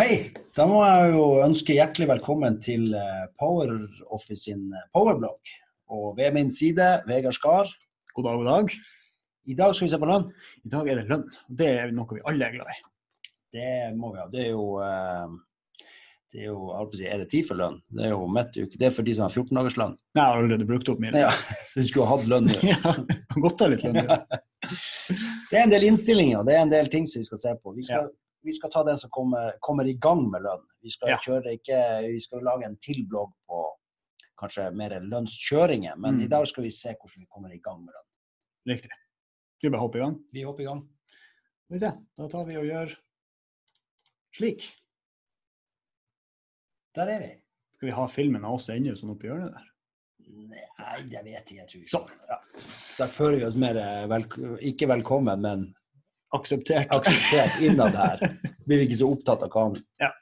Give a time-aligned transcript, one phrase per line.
[0.00, 0.30] Hei!
[0.56, 3.74] Da må jeg jo ønske hjertelig velkommen til eh, Power
[4.16, 5.50] Office sin Powerblog, powerblogg.
[5.92, 7.68] Og ved min side, Vegard Skar.
[8.16, 8.72] God dag, god dag.
[9.44, 10.24] I dag skal vi se på lønn.
[10.64, 11.26] I dag er det lønn.
[11.52, 12.78] Det er noe vi alle er glad i.
[13.58, 13.68] Det
[13.98, 14.24] må vi ha.
[14.32, 15.36] Det er jo eh,
[16.30, 17.76] det er jo, si, er det tid for lønn?
[17.92, 18.80] Det er jo midt uke.
[18.80, 19.98] Det er for de som har 14 dagers lønn.
[20.16, 21.20] Jeg har allerede brukt opp min.
[21.26, 21.34] Ja,
[21.76, 22.56] du skulle ha hatt lønn nå.
[22.70, 22.96] Ja,
[23.36, 24.00] godt å ha litt lønn.
[24.00, 24.22] Ja.
[25.50, 27.72] Det er en del innstillinger, det er en del ting som vi skal se på.
[27.74, 28.19] Vi skal, Ja.
[28.42, 30.62] Vi skal ta den som kommer, kommer i gang med lønn.
[30.82, 31.16] Vi skal Ja.
[31.18, 31.80] kjøre ikke,
[32.12, 33.64] vi skal lage en til blogg på
[34.40, 36.22] kanskje mer lønnskjøringer, men Mm.
[36.24, 38.74] i dag skal vi se hvordan vi kommer i gang med lønn.
[38.76, 38.90] Riktig.
[39.62, 40.24] Vi bare hopper i gang?
[40.32, 40.88] Vi hopper i gang.
[41.64, 41.90] Skal vi se.
[42.18, 42.96] Da tar vi og gjør
[44.32, 44.72] slik.
[46.94, 47.34] Der er vi.
[47.76, 49.66] Skal vi ha filmen av oss ennå sånn oppi hjørnet der?
[50.30, 51.90] Nei, det vet jeg, jeg tror ikke.
[51.90, 52.10] Sånn.
[52.28, 52.38] Ja.
[52.98, 54.24] Da føler vi oss mer eh, vel,
[54.70, 55.74] ikke velkommen, men
[56.36, 56.92] Akseptert.
[56.94, 58.20] akseptert innad her.
[58.66, 59.82] Blir vi ikke så opptatt av kamera.
[60.02, 60.12] Ja.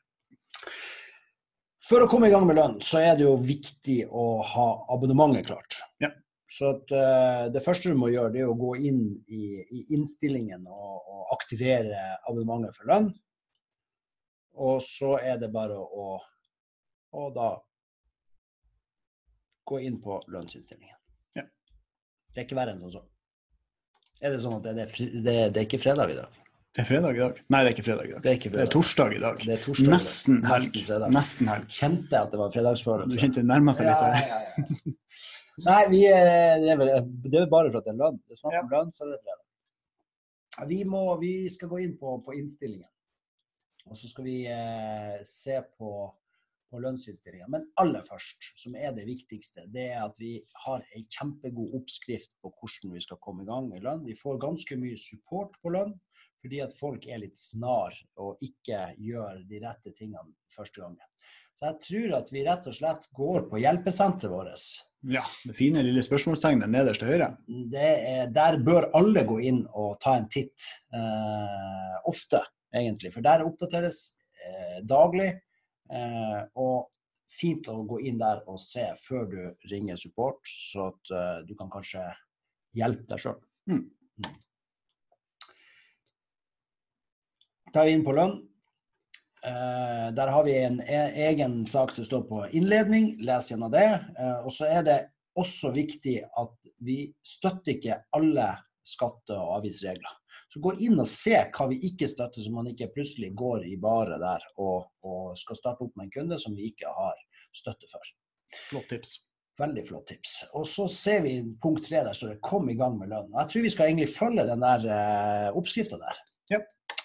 [1.88, 5.46] For å komme i gang med lønn, så er det jo viktig å ha abonnementet
[5.48, 5.78] klart.
[6.04, 6.10] Ja.
[6.48, 9.84] Så at, uh, det første du må gjøre, det er å gå inn i, i
[9.96, 13.08] innstillingen og, og aktivere abonnementet for lønn.
[14.58, 16.10] Og så er det bare å,
[17.14, 17.50] å da
[19.68, 20.96] gå inn på lønnsinnstillingen.
[21.36, 21.44] Ja.
[22.32, 23.04] Det er ikke verre enn sånn så.
[24.22, 26.38] Er det sånn at det er, det, det er ikke fredag i dag?
[26.74, 27.38] Det er fredag i dag.
[27.50, 28.22] Nei, det er ikke fredag i dag.
[28.22, 29.38] Det er ikke Det er torsdag i dag.
[29.42, 29.94] Det er torsdag i dag.
[29.96, 30.66] Nesten helg.
[30.68, 31.12] Nesten fredag.
[31.16, 31.68] Nesten helg.
[31.74, 33.14] Kjente jeg at det var fredagsfølelse?
[33.14, 34.04] Du kjente det nærma seg litt?
[34.04, 34.94] Ja, ja, ja.
[35.68, 36.92] Nei, vi, er- det, er vel,
[37.24, 38.20] det er bare for at det er lønn.
[38.28, 40.68] Det er snakk om lønn, så er det fredag.
[40.70, 42.90] Vi, må, vi skal gå inn på, på innstillingen.
[43.88, 45.92] Og så skal vi eh, se på,
[46.70, 47.48] på lønnsinnstillinga.
[47.52, 52.34] Men aller først, som er det viktigste, det er at vi har ei kjempegod oppskrift
[52.42, 54.06] på hvordan vi skal komme i gang i lønn.
[54.06, 55.94] Vi får ganske mye support på lønn,
[56.42, 61.06] fordi at folk er litt snar og ikke gjør de rette tingene første gangen.
[61.58, 64.66] Så jeg tror at vi rett og slett går på hjelpesenteret vårt.
[65.10, 67.32] Ja, det fine lille spørsmålstegnet nederst til høyre.
[67.46, 70.68] Det er, der bør alle gå inn og ta en titt.
[70.94, 73.10] Eh, ofte, egentlig.
[73.14, 74.00] For der oppdateres
[74.38, 75.32] eh, daglig.
[75.88, 76.88] Eh, og
[77.28, 79.40] fint å gå inn der og se før du
[79.70, 82.04] ringer support, så at eh, du kan kanskje
[82.76, 83.40] hjelpe deg sjøl.
[83.68, 83.86] Mm.
[87.72, 88.38] tar vi inn på lønn.
[89.44, 93.16] Eh, der har vi en e egen sak som står på innledning.
[93.22, 93.86] Les gjennom det.
[94.18, 94.98] Eh, og så er det
[95.38, 98.48] også viktig at vi støtter ikke alle
[98.86, 100.16] skatte- og avgiftsregler.
[100.58, 103.76] Så gå inn og se hva vi ikke støtter, så man ikke plutselig går i
[103.78, 107.14] bare der og, og skal starte opp med en kunde som vi ikke har
[107.54, 108.08] støtte for.
[108.68, 109.12] Flott tips.
[109.58, 110.34] Veldig flott tips.
[110.58, 113.30] Og så ser vi punkt tre, der står det 'kom i gang med lønn'.
[113.38, 116.18] Jeg tror vi skal egentlig følge den der eh, oppskrifta der.
[116.50, 116.60] Ja.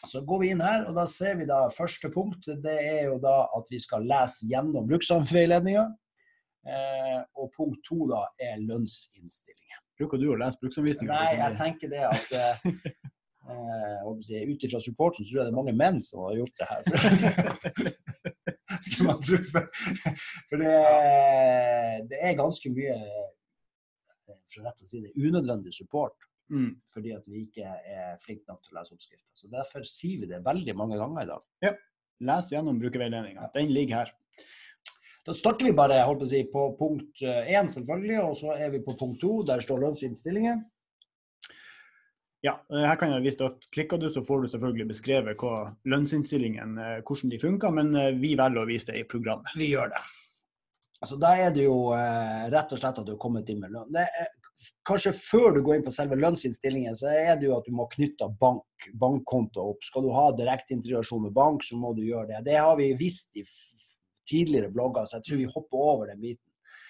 [0.09, 2.45] Så går vi inn her, og da ser vi da første punkt.
[2.45, 5.85] Det er jo da at vi skal lese gjennom brukssamveiledninga.
[6.65, 9.81] Eh, og punkt to da er lønnsinnstillinger.
[9.99, 11.13] Bruker du å lese bruksanvisninger?
[11.13, 12.77] Nei, jeg tenker det at eh,
[13.49, 16.67] eh, Ut ifra supporten så tror jeg det er mange menn som har gjort det
[16.69, 16.83] her.
[18.83, 19.39] Skulle man tro.
[19.51, 19.69] For,
[20.49, 20.75] for det,
[22.11, 23.31] det er ganske mye eh,
[24.53, 26.17] for rett å si det, unødvendig support
[26.51, 26.73] Mm.
[26.91, 29.29] fordi at vi ikke er flinke nok til å lese oppskrifter.
[29.33, 31.45] Så Derfor sier vi det veldig mange ganger i dag.
[31.63, 31.71] Ja.
[32.27, 33.47] Les gjennom brukerveiledninga.
[33.55, 34.11] Den ligger her.
[35.25, 38.73] Da starter vi bare holdt på, å si, på punkt én, selvfølgelig, og så er
[38.75, 39.31] vi på punkt to.
[39.47, 40.59] Der står lønnsinnstillinger.
[42.43, 45.69] Ja, eh, her kan jeg vise at Klikker du, så får du selvfølgelig beskrevet hva
[45.87, 49.55] lønnsinnstillingen, eh, hvordan de funker, men eh, vi velger å vise det i programmet.
[49.59, 50.03] Vi gjør det.
[51.03, 53.73] Altså, da er det jo eh, rett og slett at du har kommet inn med
[53.75, 53.89] lønn.
[53.91, 54.27] Det er,
[54.87, 57.89] kanskje før du går inn på selve lønnsinnstillingen, så er det jo at du må
[57.91, 59.83] knytte bank, bankkonto opp.
[59.83, 62.45] Skal du ha direkteintegrasjon med bank, så må du gjøre det.
[62.47, 63.43] Det har vi visst i
[64.29, 66.49] tidligere blogger, så jeg tror vi hopper over den biten.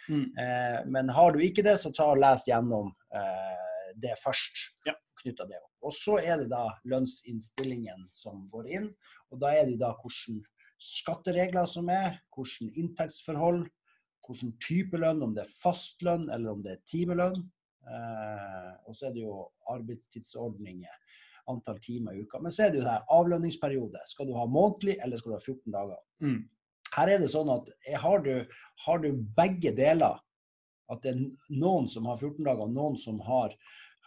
[0.10, 0.26] Mm.
[0.44, 4.66] Eh, men har du ikke det, så ta og les gjennom eh, det først.
[4.86, 4.94] Ja.
[5.24, 5.72] Knytta det opp.
[5.88, 8.90] Og så er det da lønnsinnstillingen som går inn.
[9.32, 10.44] Og da er det da hvordan
[10.84, 13.66] skatteregler som er, hvordan inntektsforhold,
[14.24, 17.40] hvordan type lønn, om det er fastlønn eller om det er timelønn.
[17.84, 19.38] Eh, og så er det jo
[19.74, 21.00] arbeidstidsordninger,
[21.52, 22.40] antall timer i uka.
[22.44, 24.04] Men så er det jo det her avlønningsperiode.
[24.08, 26.04] Skal du ha månedlig, eller skal du ha 14 dager?
[26.24, 26.42] Mm.
[26.94, 27.72] Her er det sånn at
[28.04, 28.34] har du,
[28.86, 30.22] har du begge deler,
[30.92, 33.56] at det er noen som har 14 dager, og noen som har,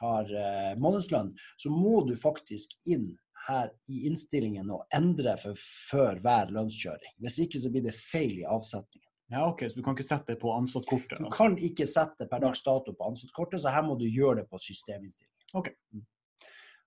[0.01, 3.13] har eh, månedslønn, så må du faktisk inn
[3.47, 5.59] her i innstillingen og endre for,
[5.91, 7.15] før hver lønnskjøring.
[7.23, 9.05] Hvis ikke så blir det feil i avsetningen.
[9.33, 11.19] Ja, OK, så du kan ikke sette det på ansattkortet?
[11.19, 14.51] Du kan ikke sette per dags dato på ansattkortet, så her må du gjøre det
[14.51, 15.49] på systeminnstillingen.
[15.59, 15.73] Ok.
[15.95, 16.05] Mm.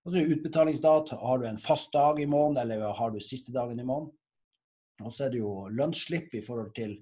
[0.06, 1.18] Og så er det utbetalingsdato.
[1.20, 4.16] Har du en fast dag i måneden, eller har du siste dagen i måneden?
[5.04, 6.96] Og så er det jo lønnsslipp i forhold til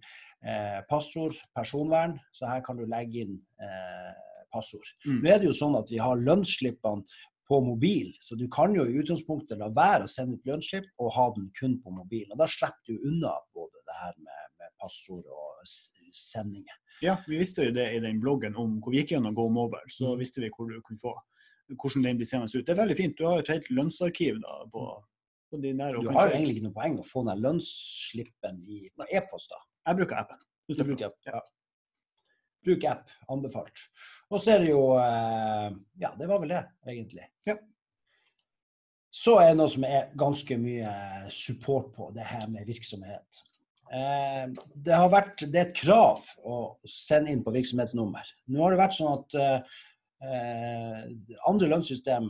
[0.46, 2.18] eh, passord, personvern.
[2.34, 4.86] Så her kan du legge inn eh, passord.
[5.06, 5.20] Mm.
[5.24, 7.06] Nå er det jo sånn at vi har lønnsslippene
[7.48, 11.14] på mobil, så du kan jo i utgangspunktet la være å sende ut lønnsslipp og
[11.16, 12.26] ha den kun på mobil.
[12.34, 15.64] Og da slipper du unna både det her med, med passord og
[16.12, 16.76] sendinger.
[17.06, 19.88] Ja, vi visste jo det i den bloggen om hvor vi gikk gjennom Go Mobile.
[19.94, 20.20] Så mm.
[20.20, 21.16] visste vi hvor du kunne få
[21.76, 22.66] hvordan den blir seende ut.
[22.66, 23.18] Det er veldig fint.
[23.18, 24.84] Du har et helt lønnsarkiv da, på,
[25.52, 26.04] på de nære.
[26.04, 29.52] Du har jo egentlig ikke noe poeng å få den lønnsslippen i e-post.
[29.54, 29.62] da.
[29.90, 30.44] Jeg bruker appen.
[30.68, 31.32] Du bruker appen.
[31.32, 31.44] ja.
[32.66, 33.84] Bruk app, anbefalt.
[34.32, 35.68] Og så er det jo eh,
[36.02, 37.28] Ja, det var vel det, egentlig.
[37.48, 37.58] Ja.
[39.14, 40.90] Så er det noe som er ganske mye
[41.34, 43.44] support på, det her med virksomhet.
[43.88, 44.44] Eh,
[44.76, 46.58] det, har vært, det er et krav å
[46.88, 48.28] sende inn på virksomhetsnummer.
[48.52, 51.08] Nå har det vært sånn at eh,
[51.48, 52.30] andre lønnssystem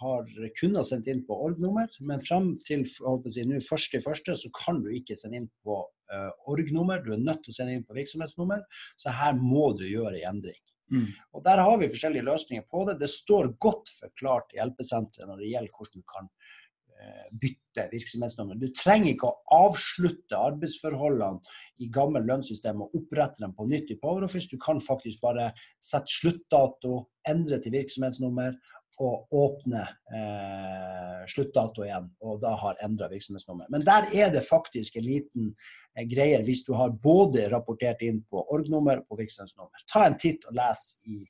[0.00, 0.28] har
[0.60, 4.82] kunnet sendt inn på org-nummer, men frem til si, nå første i første så kan
[4.84, 7.00] du ikke sende inn på uh, org-nummer.
[7.04, 8.64] Du er nødt til å sende inn på virksomhetsnummer,
[9.00, 10.60] så her må du gjøre en endring.
[10.92, 11.08] Mm.
[11.34, 13.00] Og Der har vi forskjellige løsninger på det.
[13.00, 18.60] Det står godt forklart i hjelpesenteret når det gjelder hvordan du kan uh, bytte virksomhetsnummer.
[18.60, 24.00] Du trenger ikke å avslutte arbeidsforholdene i gammel lønnssystem og opprette dem på nytt i
[24.02, 24.52] PowerOffice.
[24.52, 25.50] Du kan faktisk bare
[25.80, 28.60] sette sluttdato, endre til virksomhetsnummer
[29.02, 29.82] å åpne
[30.14, 33.68] eh, sluttdato igjen, og da har endra virksomhetsnummer.
[33.72, 35.50] Men der er det faktisk en liten
[35.96, 39.84] eh, greie hvis du har både rapportert inn på org-nummer og på virksomhetsnummer.
[39.92, 41.20] Ta en titt og les i,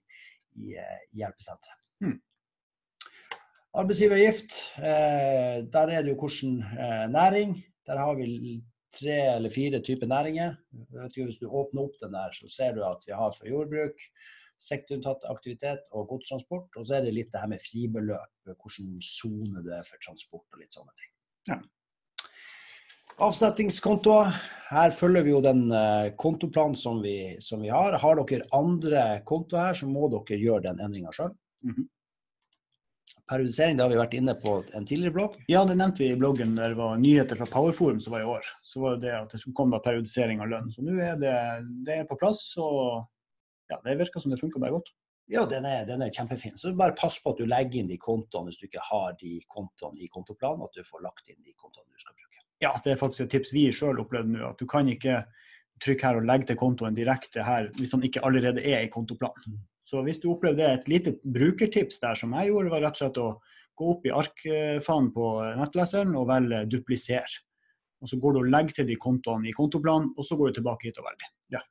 [0.60, 1.82] i, eh, hjelpesenteret.
[2.04, 2.20] Hmm.
[3.76, 7.58] Arbeidsgiveravgift, eh, der er det jo hvordan eh, næring.
[7.86, 8.60] Der har vi
[8.94, 10.54] tre eller fire typer næringer.
[11.14, 14.00] Hvis du åpner opp den der, så ser du at vi har fra jordbruk
[14.62, 16.68] sektorunntatt aktivitet og godstransport.
[16.76, 20.46] Og så er det litt det her med fribeløp, hvordan sone det er for transport
[20.52, 21.12] og litt sånne ting.
[21.52, 21.58] Ja.
[23.22, 24.32] Avsetningskontoer.
[24.68, 27.96] Her følger vi jo den uh, kontoplanen som vi, som vi, har.
[28.02, 31.32] Har dere andre kontoer her, så må dere gjøre den endringa sjøl.
[31.64, 31.86] Mm -hmm.
[33.26, 35.32] Periodisering, det har vi vært inne på en tidligere blogg.
[35.48, 38.24] Ja, det nevnte vi i bloggen der det var nyheter fra Powerforum som var i
[38.24, 38.44] år.
[38.62, 40.70] Så var det det at det skulle komme periodisering av lønn.
[40.70, 42.56] Så nå er det, det er på plass.
[42.58, 43.06] og
[43.72, 44.92] ja, det virker som det funker bare godt.
[45.26, 46.54] Ja, den er, den er, kjempefin.
[46.58, 49.40] Så bare pass på at du legger inn de kontoene hvis du ikke har de
[49.50, 52.44] kontoene i kontoplanen, at du får lagt inn de kontoene du skal bruke.
[52.62, 54.52] Ja, det er faktisk et tips vi sjøl opplevde nå.
[54.54, 55.24] At du kan ikke
[55.82, 59.58] trykke her og legge til kontoen direkte her hvis den ikke allerede er i kontoplanen.
[59.58, 59.64] Mm.
[59.86, 63.02] Så hvis du opplever det, et lite brukertips der som jeg gjorde, var rett og
[63.02, 63.28] slett å
[63.76, 65.26] gå opp i arkfanen på
[65.60, 67.36] nettleseren og velge 'dupliser'.
[68.02, 70.58] Og Så går du og legger til de kontoene i kontoplanen, og så går du
[70.58, 71.30] tilbake hit og velger.
[71.54, 71.62] Ja.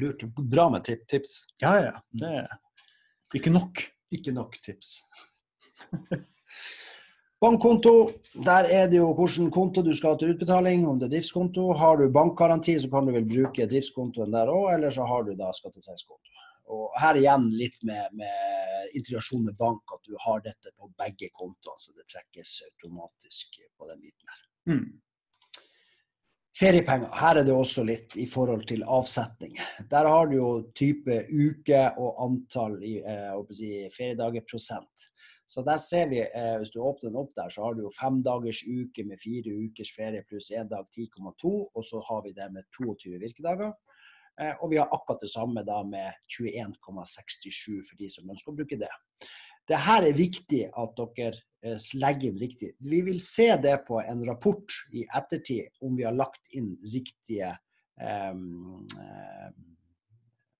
[0.00, 0.24] Lurt.
[0.36, 1.42] Bra med tips.
[1.62, 1.92] Ja, ja.
[2.10, 2.56] Det er
[3.34, 3.84] ikke nok.
[4.14, 5.00] Ikke nok tips.
[7.40, 8.10] Bankkonto,
[8.46, 10.86] der er det jo hvilken konto du skal ha til utbetaling.
[10.88, 11.66] Om det er driftskonto.
[11.76, 15.34] Har du bankgaranti, så kan du vel bruke driftskontoen der òg, eller så har du
[15.36, 16.44] da skattetilleggskonto.
[16.72, 21.28] Og her igjen litt med, med, integrasjon med bank, at du har dette på begge
[21.36, 24.42] kontoene, så det trekkes automatisk på den biten her.
[24.72, 24.86] Mm.
[26.56, 27.10] Feriepenger.
[27.12, 29.58] Her er det også litt i forhold til avsetning.
[29.90, 35.04] Der har du jo type uke og antall i, eh, si, feriedager prosent.
[35.46, 37.90] Så der ser vi, eh, Hvis du åpner den opp der, så har du jo
[38.00, 41.68] fem dagers uke med fire ukers ferie pluss én dag 10,2.
[41.74, 43.72] Og så har vi det med 22 virkedager.
[44.40, 48.56] Eh, og vi har akkurat det samme da med 21,67 for de som ønsker å
[48.56, 48.88] bruke det.
[49.68, 51.42] Det her er viktig at dere
[51.94, 52.72] legger inn riktig.
[52.78, 57.52] Vi vil se det på en rapport i ettertid om vi har lagt inn riktige
[58.00, 58.86] um,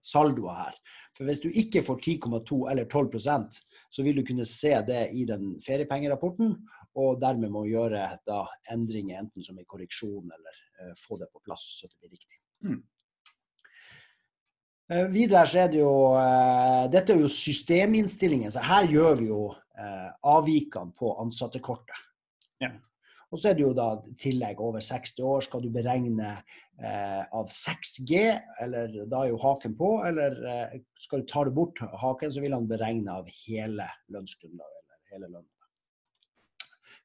[0.07, 0.79] saldoer her.
[1.17, 3.61] For Hvis du ikke får 10,2 eller 12%
[3.91, 6.57] så vil du kunne se det i den feriepengerapporten,
[6.97, 11.43] og dermed må gjøre da endringer enten som en korreksjon eller uh, få det på
[11.45, 12.39] plass så det blir riktig.
[12.65, 12.83] Mm.
[14.87, 19.31] Uh, videre så er det jo uh, Dette er jo systeminnstillingen, så her gjør vi
[19.33, 19.41] jo
[19.79, 22.05] uh, avvikene på ansattekortet.
[22.63, 22.73] Ja.
[23.33, 23.89] Og så er det jo da
[24.23, 25.43] tillegg over 60 år.
[25.45, 26.37] Skal du beregne
[26.77, 28.21] av 6G,
[28.61, 30.35] eller da er jo haken på, eller
[31.01, 35.31] skal du ta det bort haken, så vil han beregne av hele lønnsgrunnlaget, eller hele
[35.31, 35.49] lønnen.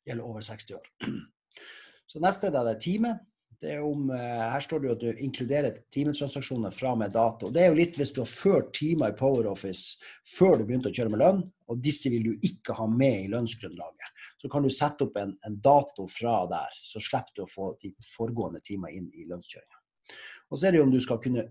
[0.05, 0.91] Gjelder over 60 år.
[2.11, 3.15] Så neste er det time.
[3.61, 4.17] Det er om, eh,
[4.51, 7.51] her står det jo at du inkluderer timetransaksjoner fra med dato.
[7.53, 10.95] Det er jo litt hvis du har ført timer i PowerOffice før du begynte å
[10.97, 14.17] kjøre med lønn, og disse vil du ikke ha med i lønnsgrunnlaget.
[14.41, 17.69] Så kan du sette opp en, en dato fra der, så slipper du å få
[17.83, 19.77] de foregående timer inn i lønnskjøringa.
[20.49, 21.45] Og så er det jo om du skal kunne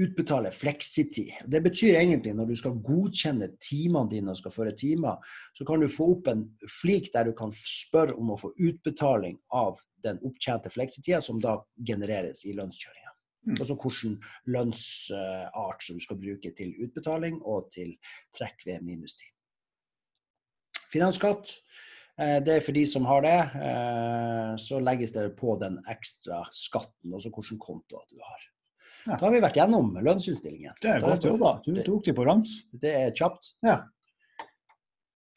[0.00, 1.32] utbetale fleksitid.
[1.46, 5.20] Det betyr egentlig når du skal godkjenne timene dine og skal føre timer,
[5.56, 6.46] så kan du få opp en
[6.80, 11.58] flik der du kan spørre om å få utbetaling av den opptjente fleksitida, som da
[11.86, 13.14] genereres i lønnskjøringa.
[13.48, 13.56] Mm.
[13.56, 14.16] Altså hvilken
[14.52, 17.94] lønnsart som du skal bruke til utbetaling og til
[18.36, 19.30] trekk ved minustid.
[20.90, 21.54] Finansskatt
[22.20, 23.38] Eh, det er for de som har det.
[23.66, 28.48] Eh, så legges det på den ekstra skatten, altså hvilken konto du har.
[29.06, 29.16] Ja.
[29.16, 30.76] Da har vi vært gjennom lønnsinnstillingen.
[30.82, 31.54] Det er godt jobba.
[31.64, 32.58] Du tok de på rams.
[32.82, 33.54] Det er kjapt.
[33.64, 33.80] Ja.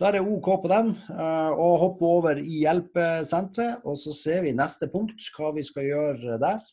[0.02, 3.86] Da er det OK på den, eh, og hoppe over i hjelpesenteret.
[3.88, 6.64] Og så ser vi neste punkt, hva vi skal gjøre der.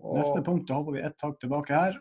[0.00, 0.20] Og...
[0.22, 1.98] Neste punkt, da hopper vi ett tak tilbake her.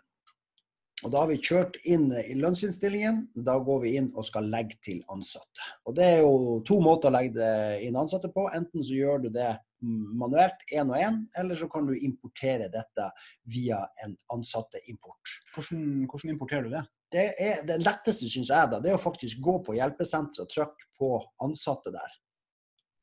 [1.04, 3.22] Og Da har vi kjørt inn i lønnsinnstillingen.
[3.48, 5.64] Da går vi inn og skal legge til ansatte.
[5.88, 7.50] Og Det er jo to måter å legge
[7.86, 8.50] inn ansatte på.
[8.56, 13.06] Enten så gjør du det manuelt, én og én, eller så kan du importere dette
[13.48, 15.36] via en ansatteimport.
[15.56, 16.84] Hvordan, hvordan importerer du det?
[17.10, 20.52] Det, er, det letteste synes jeg da, det er å faktisk gå på hjelpesenteret og
[20.52, 21.14] trykke på
[21.46, 22.18] ansatte der.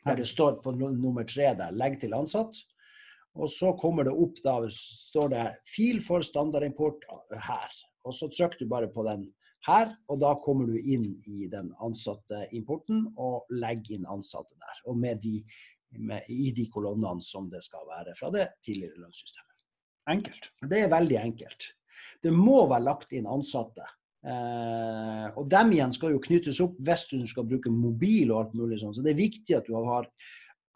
[0.07, 2.61] Der det står på nummer tre der 'legg til ansatt'.
[3.37, 7.73] Og så kommer det opp, da står det 'fil for standardimport' her.
[8.07, 9.27] Og så trykker du bare på den
[9.67, 14.83] her, og da kommer du inn i den ansatte importen og legger inn ansatte der.
[14.87, 15.41] Og med de,
[15.99, 19.53] med, i de kolonnene som det skal være fra det tidligere lønnssystemet.
[20.13, 20.51] Enkelt.
[20.71, 21.71] Det er veldig enkelt.
[22.23, 23.87] Det må være lagt inn ansatte.
[24.27, 28.57] Eh, og dem igjen skal jo knyttes opp hvis du skal bruke mobil og alt
[28.59, 28.95] mulig sånn.
[28.95, 30.09] Så det er viktig at du har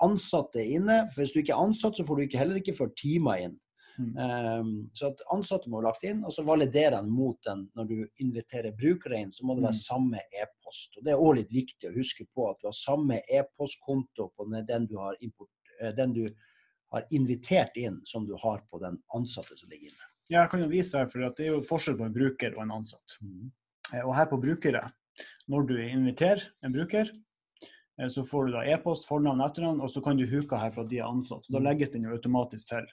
[0.03, 1.05] ansatte inne.
[1.13, 3.59] For hvis du ikke er ansatt, så får du ikke, heller ikke ført timer inn.
[4.00, 4.12] Mm.
[4.16, 7.88] Um, så at ansatte må være lagt inn, og så validerer han mot den når
[7.90, 9.33] du inviterer brukere inn.
[9.35, 9.83] Så må det være mm.
[9.83, 10.97] samme e-post.
[10.97, 14.49] Og Det er òg litt viktig å huske på at du har samme e-postkonto på
[14.57, 16.25] den du, har import, eh, den du
[16.95, 20.09] har invitert inn, som du har på den ansatte som ligger inne.
[20.30, 22.64] Ja, jeg kan jo vise her, for Det er jo forskjell på en bruker og
[22.64, 23.19] en ansatt.
[23.21, 23.50] Mm.
[23.92, 24.85] Eh, og her på brukere,
[25.50, 27.11] når du inviterer en bruker,
[28.09, 30.90] så får du da e-post, fornavn, etternavn, og så kan du huke her for at
[30.92, 31.45] de er ansatt.
[31.45, 31.66] Så da mm.
[31.66, 32.87] legges den jo automatisk til.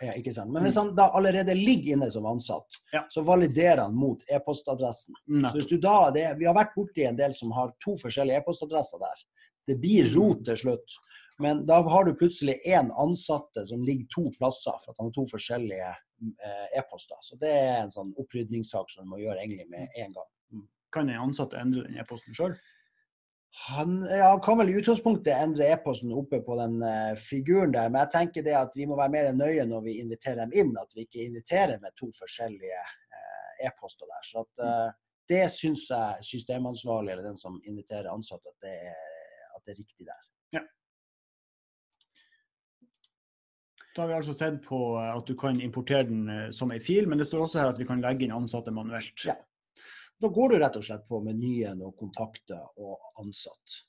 [0.00, 0.52] Ja, ikke sant.
[0.54, 3.02] Men hvis han da allerede ligger inne som ansatt, ja.
[3.12, 5.18] så validerer han mot e-postadressen.
[5.50, 8.40] Så hvis du da, det, Vi har vært borti en del som har to forskjellige
[8.40, 9.26] e-postadresser der.
[9.66, 10.96] Det blir rot til slutt.
[11.38, 15.16] Men da har du plutselig én ansatte som ligger to plasser for at han har
[15.18, 17.18] to forskjellige eh, e-poster.
[17.20, 20.30] Så det er en sånn opprydningssak som du må gjøre egentlig med en gang.
[20.54, 20.64] Mm.
[20.96, 22.56] Kan en ansatte endre den e-posten sjøl?
[23.58, 28.02] Han ja, kan vel i utgangspunktet endre e-posten oppe på den uh, figuren der, men
[28.04, 30.74] jeg tenker det at vi må være mer nøye når vi inviterer dem inn.
[30.76, 34.28] At vi ikke inviterer med to forskjellige uh, e-poster der.
[34.28, 34.92] Så at, uh,
[35.26, 39.00] Det syns jeg systemansvarlig eller den som inviterer ansatte, at det er,
[39.56, 40.20] at det er riktig der.
[40.54, 40.62] Ja.
[43.96, 47.18] Da har vi altså sett på at du kan importere den som en fil, men
[47.18, 49.26] det står også her at vi kan legge inn ansatte manuelt.
[49.26, 49.34] Ja.
[50.22, 53.82] Da går du rett og slett på menyen og kontakter og ansatt.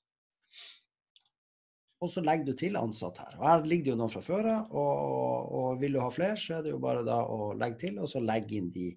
[2.03, 3.37] Og så legger du til ansatt her.
[3.39, 4.73] Og Her ligger det jo noen fra før av.
[4.75, 7.97] Og, og, vil du ha flere, så er det jo bare da å legge til,
[8.03, 8.91] og så legge inn de,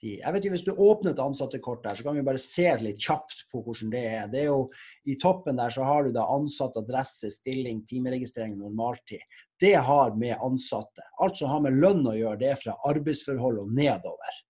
[0.00, 3.02] jeg vet jo, Hvis du åpner et ansattekort der, så kan vi bare se litt
[3.04, 4.28] kjapt på hvordan det er.
[4.32, 4.62] Det er jo,
[5.04, 9.20] I toppen der så har du da ansatt, adresse, stilling, timeregistrering, normaltid.
[9.60, 11.04] Det har med ansatte.
[11.20, 14.40] Alt som har med lønn å gjøre, det er fra arbeidsforhold og nedover.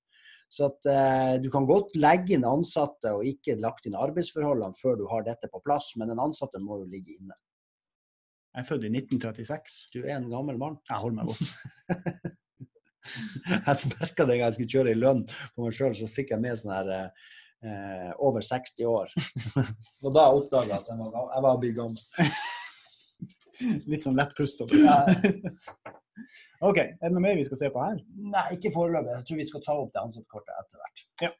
[0.51, 4.99] Så at eh, Du kan godt legge inn ansatte og ikke lagt inn arbeidsforholdene før
[4.99, 7.37] du har dette på plass, men den ansatte må jo ligge inne.
[8.51, 9.77] Jeg er født i 1936.
[9.95, 10.81] Du er en gammel mann.
[10.89, 12.35] Jeg holder meg godt.
[13.47, 15.23] jeg merka det en gang jeg skulle kjøre i lønn
[15.55, 19.15] på meg sjøl, så fikk jeg med sånn her eh, over 60 år.
[20.05, 22.03] og da oppdaga jeg at jeg var, jeg var blitt gammel.
[23.93, 24.67] Litt sånn lettpust.
[24.75, 24.99] Ja.
[26.69, 26.81] OK.
[26.81, 28.01] Er det noe mer vi skal se på her?
[28.35, 29.15] Nei, ikke foreløpig.
[29.19, 31.07] Jeg tror vi skal ta opp det ansattkortet etter hvert.
[31.27, 31.33] Ja.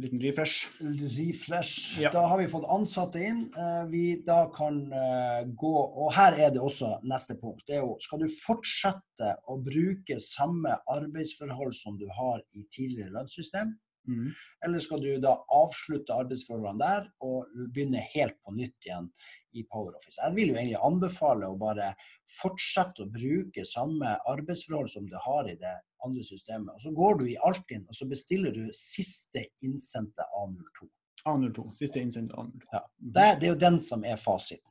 [0.00, 0.68] Liten refresh.
[0.80, 2.00] Refresh.
[2.00, 2.10] Ja.
[2.12, 3.42] Da har vi fått ansatte inn.
[3.52, 7.66] Eh, vi da kan eh, gå Og her er det også neste punkt.
[7.68, 13.12] Det er jo Skal du fortsette å bruke samme arbeidsforhold som du har i tidligere
[13.18, 13.76] lønnssystem?
[14.08, 14.32] Mm.
[14.64, 19.08] Eller skal du da avslutte arbeidsforholdene der og begynne helt på nytt igjen
[19.54, 20.18] i PowerOffice?
[20.18, 21.92] Jeg vil jo egentlig anbefale å bare
[22.40, 26.74] fortsette å bruke samme arbeidsforhold som du har i det andre systemet.
[26.74, 30.90] Og Så går du i Altinn og så bestiller du siste innsendte A02.
[31.28, 32.66] A02, siste innsendte A02.
[32.72, 34.66] Ja, det, det er jo den som er fasiten.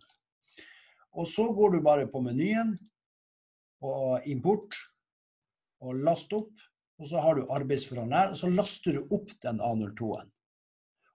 [1.12, 2.76] Og så går du bare på menyen
[3.84, 4.76] og import
[5.82, 6.52] og last opp
[7.01, 10.29] og så har du arbeidsforhold her, og så laster du opp den A02-en.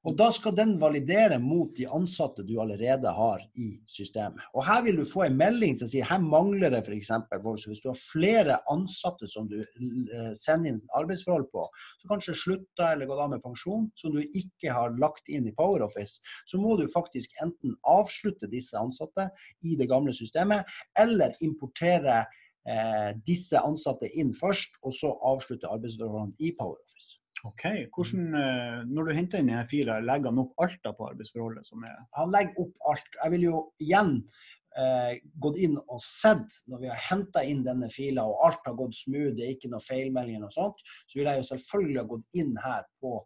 [0.07, 4.39] Og da skal den validere mot de ansatte du allerede har i systemet.
[4.55, 7.11] Og her vil du få en melding som sier her mangler det f.eks.
[7.67, 11.67] Hvis du har flere ansatte som du eh, sender inn arbeidsforhold på,
[11.99, 15.55] som kanskje slutter eller går av med pensjon, som du ikke har lagt inn i
[15.59, 19.27] PowerOffice, så må du faktisk enten avslutte disse ansatte
[19.67, 20.71] i det gamle systemet,
[21.03, 22.23] eller importere
[22.69, 27.21] eh, disse ansatte inn først, og så avslutte arbeidsforholdene i PowerOffice.
[27.47, 31.09] Ok, Hvordan, eh, Når du henter inn denne fila, legger han opp alt da på
[31.11, 31.67] arbeidsforholdet?
[31.67, 31.97] som er...
[32.17, 33.11] Han legger opp alt.
[33.23, 34.15] Jeg vil jo igjen
[34.77, 38.77] eh, gått inn og sett når vi har henta inn denne fila og alt har
[38.79, 42.09] gått smooth, det er ikke noe feilmeldinger og sånt, så vil jeg jo selvfølgelig ha
[42.15, 43.19] gått inn her på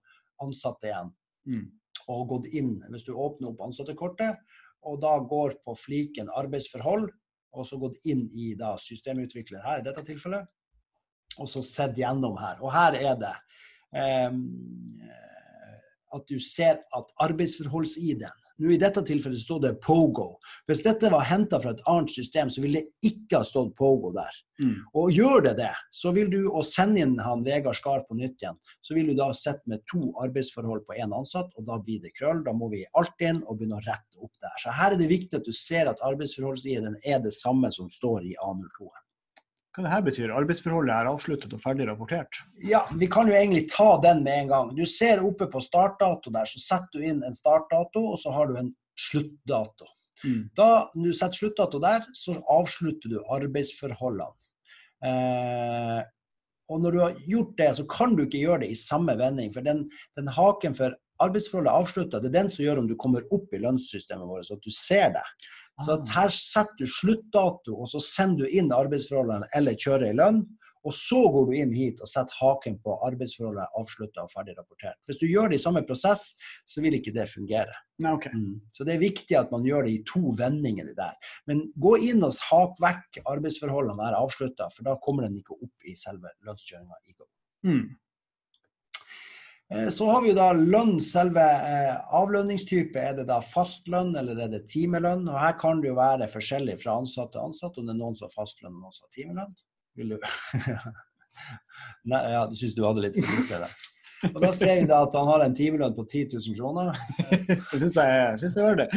[0.44, 1.14] ansatte igjen.
[1.46, 1.66] Mm.
[2.10, 4.42] Og gått inn, hvis du åpner opp ansattekortet,
[4.88, 7.10] og da går på fliken arbeidsforhold,
[7.52, 10.46] og så gått inn i da systemutvikler her i dette tilfellet,
[11.38, 12.58] og så sett gjennom her.
[12.62, 13.34] Og her er det
[13.96, 15.00] Ehm,
[16.14, 20.34] at du ser at arbeidsforholds-ID-en nå I dette tilfellet stod det Pogo.
[20.68, 24.12] Hvis dette var henta fra et annet system, så ville det ikke ha stått Pogo
[24.14, 24.40] der.
[24.60, 24.76] Mm.
[25.00, 28.42] Og gjør det det, så vil du å sende inn han Vegard Skar på nytt
[28.42, 32.02] igjen, så vil du da sitte med to arbeidsforhold på én ansatt, og da blir
[32.04, 32.44] det krøll.
[32.44, 34.56] Da må vi alt inn og begynne å rette opp der.
[34.60, 38.28] Så her er det viktig at du ser at arbeidsforholds-ID-en er det samme som står
[38.28, 39.06] i A02-en.
[39.70, 42.40] Hva det her betyr Arbeidsforholdet er avsluttet og ferdig rapportert?
[42.66, 44.72] Ja, Vi kan jo egentlig ta den med en gang.
[44.74, 48.50] Du ser oppe på startdato der, så setter du inn en startdato, og så har
[48.50, 49.86] du en sluttdato.
[50.24, 50.50] Mm.
[50.58, 54.34] Da du setter sluttdato der, så avslutter du arbeidsforholdene.
[55.06, 56.00] Eh,
[56.70, 59.54] og når du har gjort det, så kan du ikke gjøre det i samme vending.
[59.54, 59.86] For den,
[60.18, 63.60] den haken for arbeidsforholdet avslutta, det er den som gjør om du kommer opp i
[63.62, 65.24] lønnssystemet vårt, så at du ser det.
[65.80, 70.42] Så her setter du sluttdato, og så sender du inn arbeidsforholdene eller kjører i lønn.
[70.88, 74.96] Og så går du inn hit og setter haken på arbeidsforholdet avslutta og ferdig rapportert.
[75.04, 76.30] Hvis du gjør det i samme prosess,
[76.64, 77.74] så vil ikke det fungere.
[78.00, 78.32] Okay.
[78.32, 78.62] Mm.
[78.72, 80.88] Så det er viktig at man gjør det i to vendinger.
[80.96, 81.18] der.
[81.46, 85.84] Men gå inn og hak vekk arbeidsforholdene er avslutta, for da kommer den ikke opp
[85.84, 86.96] i selve lønnskjøringa.
[87.68, 87.84] Mm.
[89.74, 92.98] Eh, så har vi jo da lønn, selve eh, avlønningstype.
[92.98, 95.28] Er det da fastlønn eller er det timelønn?
[95.30, 98.18] Og her kan det jo være forskjellig fra ansatt til ansatt, om det er noen
[98.18, 99.56] som har fastlønn og noen som har timelønn.
[100.00, 100.18] Vil du
[102.10, 103.78] Nei, ja, du syns du hadde litt for lite der.
[104.34, 106.90] Og da ser vi da at han har en timelønn på 10 000 kroner.
[107.70, 108.90] det syns jeg, synes jeg var det.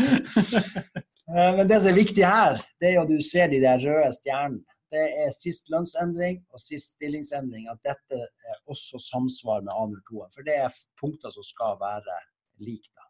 [1.23, 3.79] Eh, men det som er viktig her, det er jo at du ser de der
[3.79, 9.73] røde stjernene det er sist lønnsendring og sist stillingsendring, at dette er også samsvar med
[9.73, 10.27] A02.
[10.35, 12.19] For det er punkter som skal være
[12.61, 13.09] like.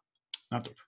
[0.54, 0.80] Nettopp.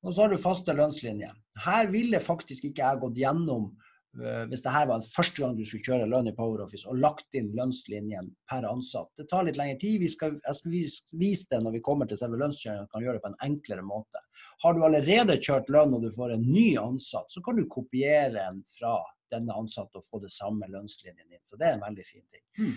[0.00, 1.34] Og så har du faste lønnslinjer.
[1.66, 3.68] Her ville faktisk ikke jeg gått gjennom
[4.10, 7.36] hvis det her var første gang du skulle kjøre lønn i Power Office og lagt
[7.38, 9.12] inn lønnslinjen per ansatt.
[9.18, 10.00] Det tar litt lengre tid.
[10.02, 10.74] Vi skal, jeg skal
[11.20, 14.24] vise det når vi kommer til selve lønnskjøringen, kan gjøre det på en enklere måte.
[14.64, 18.48] Har du allerede kjørt lønn og du får en ny ansatt, så kan du kopiere
[18.48, 18.98] en fra
[19.30, 21.42] denne ansatte og få det samme lønnslinjen din.
[21.46, 22.44] Så det er en veldig fin ting.
[22.58, 22.74] Mm.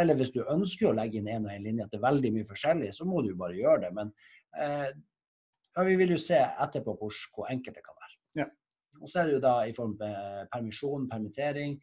[0.00, 2.32] Eller hvis du ønsker å legge inn en og en linje, at det er veldig
[2.38, 3.92] mye forskjellig, så må du bare gjøre det.
[3.98, 4.14] Men
[4.56, 4.88] eh,
[5.76, 8.16] ja, vi vil jo se etterpå hvor, hvor enkelt det kan være.
[8.42, 8.48] Ja.
[9.00, 11.76] Og så er det jo da i form av permisjon, permittering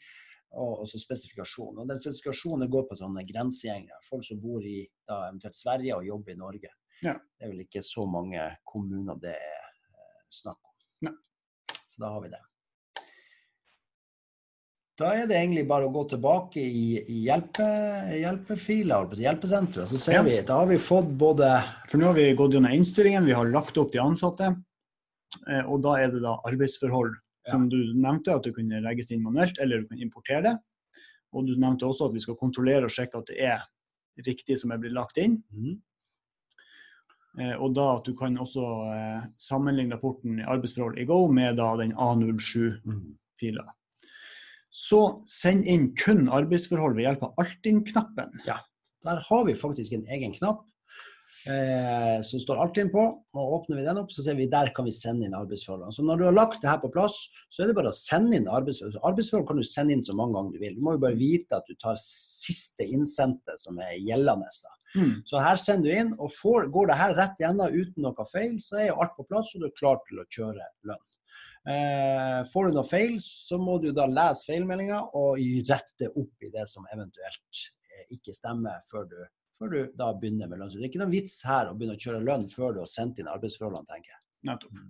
[0.58, 1.80] og også spesifikasjon.
[1.82, 4.00] Og den spesifikasjonen går på sånne grensegjengere.
[4.08, 6.74] Folk som bor i da, eventuelt Sverige og jobber i Norge.
[7.04, 7.14] Ja.
[7.14, 10.76] Det er vel ikke så mange kommuner det er eh, snakk om.
[11.10, 11.18] Nei.
[11.92, 12.44] Så da har vi det.
[14.98, 17.68] Da er det egentlig bare å gå tilbake i, i hjelpe,
[18.18, 19.92] hjelpefiler, hjelpesenteret.
[19.92, 20.24] Så ser ja.
[20.26, 21.52] vi, da har vi fått både
[21.86, 24.50] For nå har vi gått gjennom innstillingen, vi har lagt opp de ansatte.
[25.50, 27.16] Eh, og da er det da arbeidsforhold
[27.48, 30.56] som du nevnte, at du kunne legges inn manuelt, eller du kan importere det.
[31.36, 33.64] Og du nevnte også at vi skal kontrollere og sjekke at det er
[34.26, 35.38] riktig som er blitt lagt inn.
[35.54, 35.78] Mm.
[37.62, 41.70] Og da at du kan også eh, sammenligne rapporten i arbeidsforhold i Go med da
[41.80, 43.68] den A07-fila.
[43.68, 43.76] Mm
[44.78, 48.34] så send inn kun arbeidsforhold ved hjelp av Altinn-knappen.
[48.46, 48.60] Ja,
[49.08, 50.66] der har vi faktisk en egen knapp
[51.52, 53.04] eh, som står Altinn på.
[53.38, 55.96] og Åpner vi den opp, så ser vi der kan vi sende inn arbeidsforholdene.
[55.96, 57.20] Så når du har lagt det her på plass,
[57.54, 59.00] så er det bare å sende inn arbeidsforhold.
[59.10, 60.78] Arbeidsforhold kan du sende inn så mange ganger du vil.
[60.78, 64.50] Du må jo bare vite at du tar siste innsendte som er gjeldende.
[64.96, 65.14] Mm.
[65.28, 68.56] Så her sender du inn, og får, går det her rett gjennom uten noe feil,
[68.64, 71.04] så er jo alt på plass, og du er klar til å kjøre lønn.
[71.68, 76.52] Eh, får du noe feil, så må du da lese feilmeldinga og rette opp i
[76.54, 79.18] det som eventuelt eh, ikke stemmer, før du,
[79.58, 80.84] før du da begynner med lønnsutgift.
[80.84, 83.22] Det er ikke noen vits her å begynne å kjøre lønn før du har sendt
[83.22, 84.22] inn arbeidsforholdene, tenker jeg.
[84.48, 84.82] Nettopp.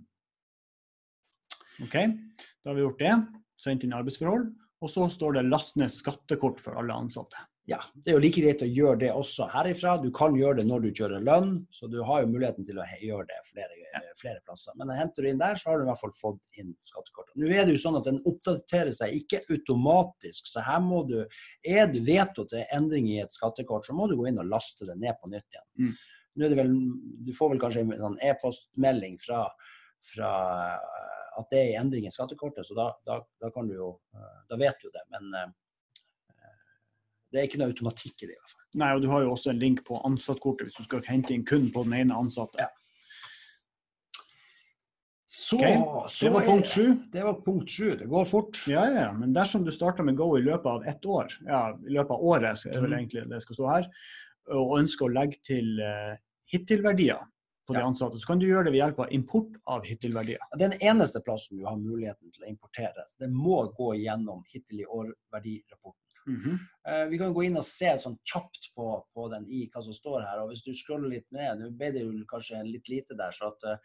[1.86, 3.14] OK, da har vi gjort det.
[3.58, 4.50] Sendt inn arbeidsforhold.
[4.78, 7.40] Og så står det 'last ned skattekort for alle ansatte'.
[7.68, 9.98] Ja, det er jo like greit å gjøre det også herifra.
[10.00, 12.86] Du kan gjøre det når du kjører lønn, så du har jo muligheten til å
[13.02, 13.76] gjøre det flere,
[14.16, 14.72] flere plasser.
[14.80, 17.34] Men henter du inn der, så har du i hvert fall fått inn skattekortet.
[17.36, 21.18] Nå er det jo sånn at den oppdaterer seg ikke automatisk, så her må du
[21.18, 24.96] Er det er endring i et skattekort, så må du gå inn og laste det
[24.96, 25.68] ned på nytt igjen.
[25.76, 25.94] Mm.
[26.38, 26.74] Nå er det vel,
[27.28, 29.44] Du får vel kanskje en sånn e-postmelding fra,
[30.14, 30.34] fra
[31.36, 33.96] at det er endring i skattekortet, så da, da, da, kan du jo
[34.48, 35.04] Da vet du det.
[35.12, 35.52] Men
[37.32, 38.34] det er ikke noe automatikk i det.
[38.34, 38.66] i hvert fall.
[38.82, 41.46] Nei, og Du har jo også en link på ansattkortet hvis du skal hente inn
[41.48, 42.64] kun på den ene ansatte.
[42.64, 42.70] Ja.
[45.28, 45.76] Så, okay.
[46.08, 46.86] så, det var punkt sju.
[47.12, 47.88] Det var punkt sju.
[48.00, 48.62] Det går fort.
[48.66, 49.10] Ja, ja.
[49.12, 52.24] Men dersom du starter med Go i løpet av ett år, ja, i løpet av
[52.32, 52.96] året er vel mm.
[52.98, 53.90] egentlig det skal stå her,
[54.56, 56.16] og ønsker å legge til uh,
[56.48, 57.20] hittilverdier
[57.68, 60.40] på de ansatte, så kan du gjøre det ved hjelp av import av hittilverdier.
[60.56, 64.88] Den eneste plassen du har muligheten til å importere, det må gå gjennom hittil i
[64.88, 66.07] år-verdirapporten.
[66.28, 66.58] Mm -hmm.
[67.10, 70.20] Vi kan gå inn og se sånn kjapt på, på, den i hva som står
[70.22, 70.40] her.
[70.42, 73.44] og Hvis du scroller litt ned, nå ble det jo kanskje litt lite der, så
[73.48, 73.76] at, uh,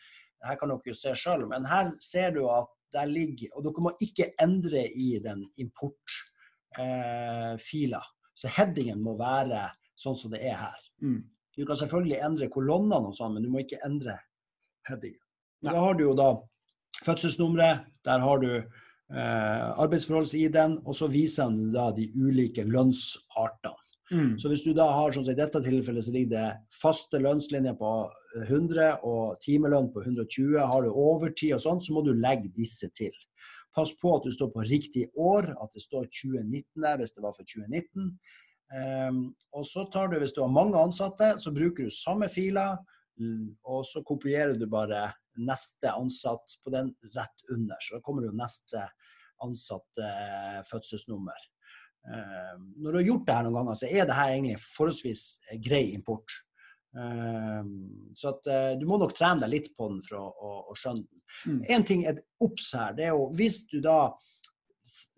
[0.47, 1.47] her kan dere jo se sjøl.
[1.47, 7.97] Men her ser du at der ligger Og dere må ikke endre i den importfila.
[7.97, 8.03] Uh,
[8.35, 10.79] så headingen må være sånn som det er her.
[11.01, 11.23] Mm.
[11.57, 14.17] Du kan selvfølgelig endre kolonnene og sånn, men du må ikke endre
[14.89, 15.19] headingen.
[15.63, 16.31] Da har du jo da
[17.05, 17.85] fødselsnummeret.
[18.05, 18.63] Der har du eh,
[19.13, 23.77] arbeidsforholds-ID-en, og så viser han da de ulike lønnsartene.
[24.11, 24.33] Mm.
[24.39, 27.75] Så hvis du da har, sånn som i dette tilfellet, så ligger det faste lønnslinjer
[27.79, 27.91] på
[28.43, 30.59] 100 og timelønn på 120.
[30.59, 33.13] Har du overtid og sånn, så må du legge disse til.
[33.73, 37.23] Pass på at du står på riktig år, at det står 2019 der hvis det
[37.25, 38.11] var for 2019.
[38.73, 39.23] Um, ehm,
[39.53, 42.77] og så tar du, Hvis du har mange ansatte, så bruker du samme filer,
[43.63, 45.05] og så kopierer du bare
[45.37, 47.77] neste ansatt på den rett under.
[47.81, 48.87] Så da kommer jo neste
[49.43, 51.45] ansatt eh, fødselsnummer.
[52.07, 55.23] Eh, når du har gjort det her noen ganger, så er det her egentlig forholdsvis
[55.49, 56.35] eh, grei import.
[56.97, 57.63] Eh,
[58.19, 60.77] så at, uh, du må nok trene deg litt på den for å, å, å
[60.77, 61.23] skjønne den.
[61.49, 61.61] Mm.
[61.75, 64.13] En ting er obs her, det er jo hvis du da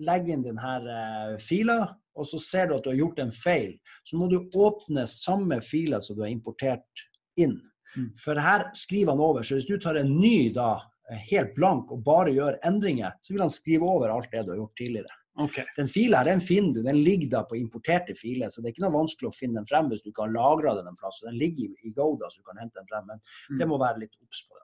[0.05, 1.79] legger inn denne uh, fila,
[2.15, 3.73] og så ser du at du har gjort en feil,
[4.08, 7.05] så må du åpne samme fila som du har importert
[7.41, 7.58] inn.
[7.95, 8.10] Mm.
[8.19, 9.43] For her skriver han over.
[9.43, 10.81] Så hvis du tar en ny da,
[11.12, 14.53] eh, helt blank og bare gjør endringer, så vil han skrive over alt det du
[14.53, 15.21] har gjort tidligere.
[15.38, 15.65] Okay.
[15.75, 18.75] Den fila her, den finner du, den ligger da på importerte filer, så det er
[18.75, 21.19] ikke noe vanskelig å finne den frem hvis du ikke har lagra den en plass.
[21.25, 23.58] Den ligger i, i Goda, så du kan hente den frem, men mm.
[23.60, 24.63] det må være litt obs på det.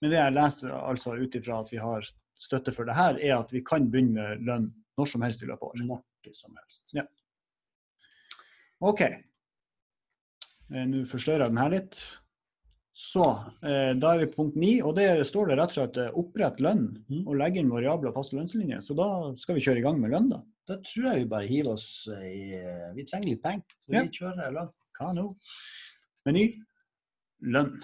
[0.00, 2.08] Men det jeg leser altså ut ifra at vi har
[2.40, 5.48] støtte for det her, er at vi kan begynne med lønn når som helst i
[5.50, 5.88] løpet av året.
[5.88, 6.90] Når som helst.
[6.96, 7.04] Ja.
[8.84, 9.02] OK.
[9.06, 12.00] Eh, nå forstørrer jeg den her litt.
[12.96, 13.24] Så
[13.60, 16.14] eh, da er vi på punkt ni, og der står det rett og slett eh,
[16.16, 17.24] opprett lønn mm.
[17.26, 18.80] og legge inn variable og faste lønnslinjer.
[18.80, 20.40] Så da skal vi kjøre i gang med lønn, da.
[20.66, 22.56] Da tror jeg vi bare hiver oss i
[22.96, 24.00] Vi trenger litt penger, så ja.
[24.06, 24.72] vi kjører lønn.
[24.96, 25.26] Hva nå?
[26.26, 26.46] Meny
[27.52, 27.76] lønn.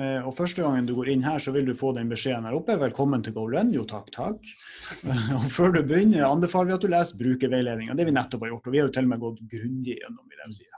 [0.00, 2.56] Eh, og første gangen du går inn her, så vil du få den beskjeden her
[2.56, 2.78] oppe.
[2.80, 3.72] Velkommen til GoLønn.
[3.76, 4.50] Jo, takk, takk.
[5.38, 7.96] og før du begynner, anbefaler vi at du leser brukerveiledninga.
[7.96, 8.68] Det vi nettopp har gjort.
[8.68, 10.68] Og vi har jo til og med gått grundig gjennom, i den si.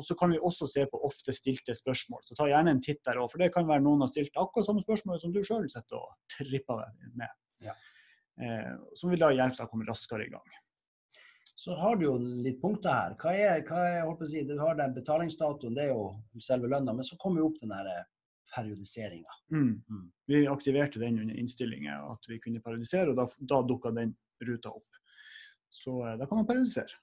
[0.00, 2.22] Og så kan vi også se på ofte stilte spørsmål.
[2.24, 4.70] Så ta gjerne en titt der òg, for det kan være noen har stilt akkurat
[4.70, 6.86] samme spørsmål som du sjøl sitter og tripper
[7.20, 7.28] med.
[7.66, 7.76] Ja.
[8.40, 10.56] Eh, som vil da hjelpe deg å komme raskere i gang.
[11.60, 13.18] Så har du jo litt punkter her.
[13.20, 16.06] Hva er, hva er jeg å si, Du har den betalingsdatoen, det er jo
[16.40, 18.06] selve lønna, men så kommer jo opp den der eh,
[18.54, 19.36] periodiseringa.
[19.52, 19.74] Mm.
[19.84, 20.06] Mm.
[20.32, 24.16] Vi aktiverte den under innstillinga, at vi kunne periodisere, og da, da dukka den
[24.48, 24.88] ruta opp.
[25.68, 26.96] Så eh, da kan man periodisere.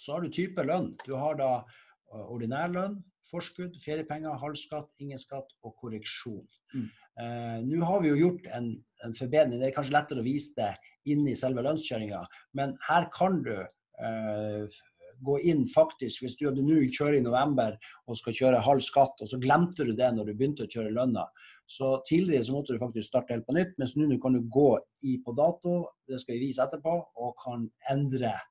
[0.00, 0.94] Så har du type lønn.
[1.04, 2.98] Du har da eh, ordinær lønn,
[3.30, 6.46] forskudd, feriepenger, halvskatt, ingen skatt og korreksjon.
[6.74, 6.88] Mm.
[7.20, 8.70] Uh, Nå har vi jo gjort en,
[9.04, 9.58] en, forbedring.
[9.60, 10.70] Det er kanskje lettere å vise det
[11.12, 12.22] inn i selve lønnskjøringa,
[12.56, 14.78] men her kan du uh,
[15.20, 17.76] gå inn faktisk, hvis du hadde nå kjører i november
[18.08, 20.94] og skal kjøre halv skatt, og så glemte du det når du begynte å kjøre
[20.96, 21.26] lønna.
[21.70, 24.70] Så Tidligere så måtte du faktisk starte helt på nytt, mens nå kan du gå
[25.06, 25.74] i på dato,
[26.08, 28.48] det skal vi vise etterpå, og kan endre eh,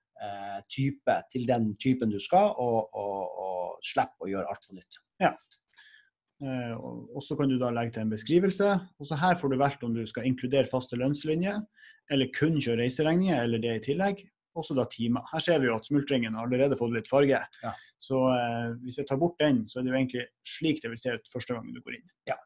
[0.67, 4.99] type til den typen du skal, og, og, og slippe å gjøre alt på nytt.
[5.23, 5.33] Ja.
[6.39, 8.71] Eh, og så kan du da legge til en beskrivelse.
[8.99, 11.61] og så Her får du valgt om du skal inkludere faste lønnslinjer,
[12.11, 14.27] eller kun kjøre reiseregninger, eller det i tillegg.
[14.57, 15.23] Også da timer.
[15.31, 17.39] Her ser vi jo at smultringen har allerede fått litt farge.
[17.63, 17.73] Ja.
[17.99, 21.01] Så eh, hvis jeg tar bort den, så er det jo egentlig slik det vil
[21.01, 22.07] se ut første gang du går inn.
[22.31, 22.39] Ja.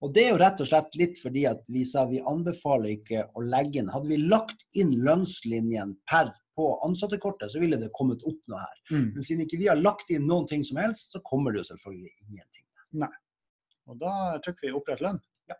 [0.00, 3.26] Og Det er jo rett og slett litt fordi at vi sa vi anbefaler ikke
[3.36, 8.22] å legge inn Hadde vi lagt inn lønnslinjen per på ansattekortet, så ville det kommet
[8.28, 8.78] opp noe her.
[8.92, 9.08] Mm.
[9.16, 11.70] Men siden ikke vi har lagt inn noen ting som helst, så kommer det jo
[11.72, 12.66] selvfølgelig ingenting.
[13.00, 13.12] Nei.
[13.88, 14.12] Og da
[14.44, 15.18] trykker vi 'opprett lønn'.
[15.48, 15.56] Ja.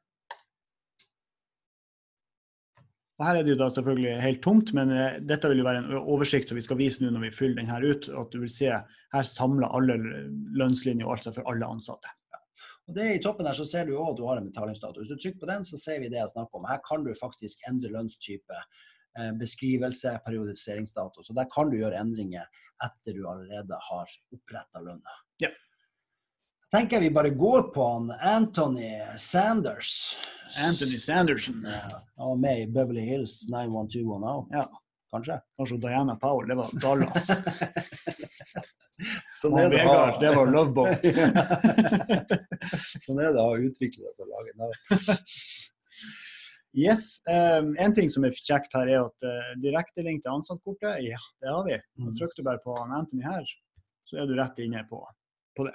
[3.19, 5.83] Og Her er det jo da selvfølgelig helt tomt, men eh, dette vil jo være
[5.83, 8.09] en oversikt som vi skal vise nå når vi fyller den her ut.
[8.09, 9.99] At du vil se her samler alle
[10.57, 12.15] lønnslinjer og alt for alle ansatte.
[12.91, 14.99] Og det I toppen her så ser du òg at du har en betalingsdato.
[14.99, 16.65] Hvis du trykker på den, så ser vi det jeg snakker om.
[16.67, 18.57] Her kan du faktisk endre lønnstype,
[19.39, 21.23] beskrivelse, periodiseringsdato.
[21.23, 22.47] Så der kan du gjøre endringer
[22.85, 25.17] etter du allerede har oppretta lønna.
[25.43, 25.49] Ja.
[26.71, 30.17] tenker vi bare går på han Anthony Sanders.
[30.59, 31.67] Anthony Sanderson.
[31.67, 34.55] Ja, var med i Beverly Hills 91210.
[34.55, 34.71] Ja.
[35.11, 35.41] Kanskje?
[35.57, 37.27] Kanskje Diana Powell, det var Dallas.
[39.41, 41.03] sånn Og Vegard, det var Love Boat.
[43.07, 44.75] sånn er det å ha utviklet og laget navn.
[46.73, 47.19] Yes.
[47.27, 51.51] Um, en ting som er kjekt her, er at uh, direktelink til ansattkortet, ja, det
[51.51, 51.79] har vi.
[51.99, 52.13] Mm.
[52.19, 53.47] Trykker du bare på Anthony her,
[54.07, 55.01] så er du rett inne på,
[55.59, 55.75] på det.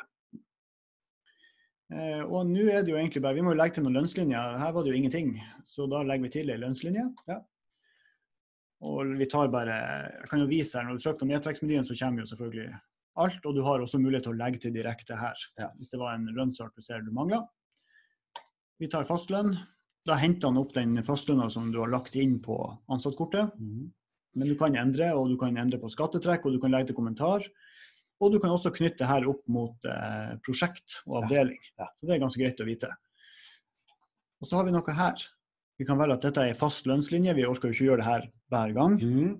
[1.91, 4.55] Uh, og nå er det jo egentlig bare Vi må jo legge til noen lønnslinjer.
[4.61, 5.35] Her var det jo ingenting,
[5.67, 7.05] så da legger vi til ei lønnslinje.
[7.27, 7.41] Ja.
[8.85, 9.75] Og vi tar bare
[10.21, 12.71] Jeg kan jo vise her, når du trykker på nedtrekksmenyen, så kommer jo selvfølgelig
[13.19, 13.45] alt.
[13.45, 15.69] Og du har også mulighet til å legge til direkte her, Ja.
[15.75, 17.43] hvis det var en lønnsart du ser du mangler.
[18.79, 19.55] Vi tar fastlønn.
[20.05, 22.57] Da henter han opp den fastlønna som du har lagt inn på
[22.91, 23.55] ansattkortet.
[23.57, 23.87] Mm.
[24.35, 26.99] Men du kan endre, og du kan endre på skattetrekk, og du kan legge til
[26.99, 27.45] kommentar.
[28.23, 31.59] Og du kan også knytte det her opp mot eh, prosjekt og avdeling.
[31.79, 31.87] ja.
[31.89, 32.91] Så det er ganske greit å vite.
[34.43, 35.25] Og så har vi noe her.
[35.79, 37.35] Vi kan velge at dette er en fast lønnslinje.
[37.35, 38.99] Vi orker jo ikke gjøre det her hver gang.
[39.01, 39.33] Mm.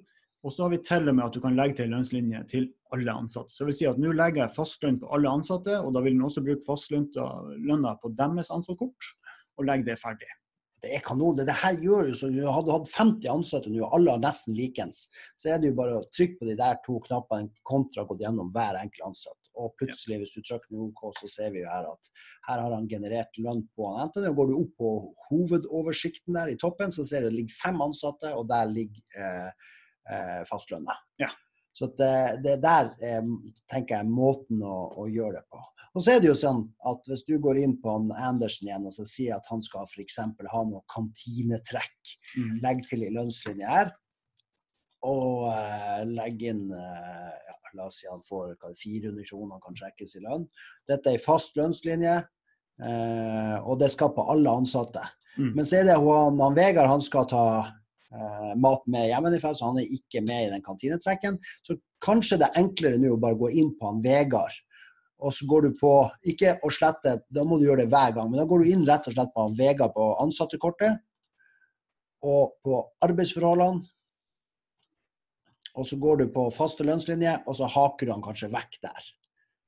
[0.46, 2.68] Og så har vi til og med at du kan legge til en lønnslinje til
[2.96, 3.54] alle ansatte.
[3.54, 6.18] Så det vil si at nå legger jeg fastlønn på alle ansatte, og da vil
[6.18, 9.14] den også bruke fastlønna på deres ansattkort,
[9.58, 10.30] og legge det ferdig.
[10.86, 11.40] Det er kanon.
[11.42, 15.08] Det her gjør jo så du hadde hatt 50 ansatte nå, alle har nesten likens.
[15.42, 18.52] Så er det jo bare å trykke på de der to knappene kontra gått gjennom
[18.54, 19.40] hver enkelt ansatt.
[19.58, 22.12] Og plutselig, hvis du trykker OK, så ser vi jo her at
[22.50, 24.92] her har han generert lønn på han Enten går du opp på
[25.32, 29.72] hovedoversikten der i toppen, så ser du det ligger fem ansatte, og der ligger eh,
[30.12, 31.00] eh, fastlønna.
[31.24, 31.32] Ja.
[31.76, 33.24] Så det, det der eh,
[33.72, 35.64] tenker jeg er måten å, å gjøre det på.
[35.96, 38.88] Og så er det jo sånn at hvis du går inn på han Andersen igjen
[38.90, 40.18] og så sier at han skal f.eks.
[40.52, 42.60] ha noe kantinetrekk, Mm.
[42.62, 43.94] legg til i lønnslinje her,
[45.08, 49.76] og eh, legg inn eh, ja, La oss si han får hva, 400 kroner kan
[49.76, 50.46] trekkes i lønn.
[50.88, 52.14] Dette er ei fast lønnslinje,
[52.88, 55.04] eh, og det skal på alle ansatte.
[55.36, 55.50] Mm.
[55.58, 59.72] Men så er det han, han Vegard han skal ta eh, mat med hjemmefra, så
[59.74, 61.40] han er ikke med i den kantinetrekken.
[61.68, 64.56] Så kanskje det er enklere nå å bare gå inn på han Vegard.
[65.24, 65.92] Og så går du på
[66.28, 68.86] Ikke å slette, da må du gjøre det hver gang, men da går du inn
[68.88, 71.04] rett og slett på Vega på ansattekortet.
[72.26, 73.86] Og på arbeidsforholdene.
[75.76, 79.08] Og så går du på faste lønnslinje, og så haker du han kanskje vekk der.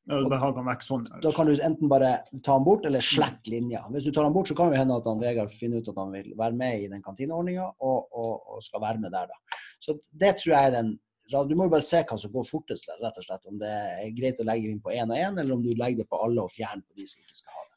[0.07, 1.03] Ja, du har den vekk sånn.
[1.23, 3.81] Da kan du enten bare ta han bort, eller slette linja.
[3.91, 5.99] Hvis du tar han bort, så kan det hende at han Vegard finner ut at
[5.99, 9.59] han vil være med i den kantineordninga, og, og, og skal være med der, da.
[9.83, 10.93] Så det tror jeg er den
[11.27, 13.47] Du må jo bare se hva som går fortest, rett og slett.
[13.49, 16.03] Om det er greit å legge inn på én og én, eller om du legger
[16.03, 17.73] det på alle og fjerner på de som ikke skal ha det.